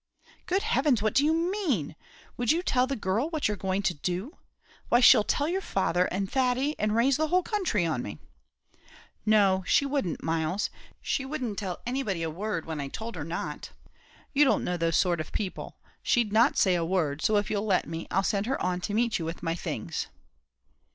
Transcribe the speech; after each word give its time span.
"Good 0.47 0.63
heavens! 0.63 1.03
what 1.03 1.13
do 1.13 1.23
you 1.23 1.31
mean! 1.51 1.95
would 2.35 2.51
you 2.51 2.63
tell 2.63 2.87
the 2.87 2.95
girl 2.95 3.29
what 3.29 3.47
you're 3.47 3.55
going 3.55 3.83
to 3.83 3.93
do? 3.93 4.35
Why 4.89 4.99
she'll 4.99 5.23
tell 5.23 5.47
your 5.47 5.61
father, 5.61 6.05
and 6.05 6.27
Thady, 6.27 6.75
and 6.79 6.95
raise 6.95 7.17
the 7.17 7.27
whole 7.27 7.43
country 7.43 7.85
on 7.85 8.01
me." 8.01 8.17
"No, 9.27 9.63
she 9.67 9.85
wouldn't, 9.85 10.23
Myles; 10.23 10.71
she 11.03 11.23
wouldn't 11.23 11.59
tell 11.59 11.83
anybody 11.85 12.23
a 12.23 12.31
word, 12.31 12.65
when 12.65 12.81
I 12.81 12.87
told 12.87 13.15
her 13.15 13.23
not. 13.23 13.69
You 14.33 14.43
don't 14.43 14.63
know 14.63 14.75
those 14.75 14.97
sort 14.97 15.21
of 15.21 15.31
people; 15.31 15.75
she'd 16.01 16.33
not 16.33 16.57
say 16.57 16.73
a 16.73 16.83
word; 16.83 17.21
so 17.21 17.37
if 17.37 17.51
you'll 17.51 17.61
let 17.67 17.87
me, 17.87 18.07
I'll 18.09 18.23
send 18.23 18.47
her 18.47 18.59
on 18.59 18.81
to 18.81 18.95
meet 18.95 19.19
you 19.19 19.25
with 19.25 19.43
my 19.43 19.53
things." 19.53 20.07